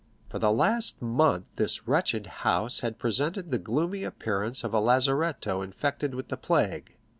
[0.29, 5.61] For the last month this wretched house had presented the gloomy appearance of a lazaretto
[5.61, 6.95] infected with the plague.